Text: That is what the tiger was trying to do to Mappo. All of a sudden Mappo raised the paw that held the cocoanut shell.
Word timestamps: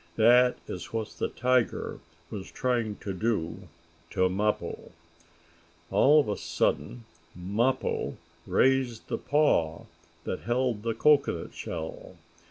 That 0.15 0.57
is 0.67 0.91
what 0.91 1.09
the 1.19 1.27
tiger 1.27 1.99
was 2.31 2.49
trying 2.49 2.95
to 3.01 3.13
do 3.13 3.67
to 4.09 4.27
Mappo. 4.29 4.93
All 5.91 6.19
of 6.19 6.27
a 6.27 6.37
sudden 6.37 7.05
Mappo 7.35 8.17
raised 8.47 9.09
the 9.09 9.19
paw 9.19 9.85
that 10.23 10.39
held 10.39 10.81
the 10.81 10.95
cocoanut 10.95 11.53
shell. 11.53 12.15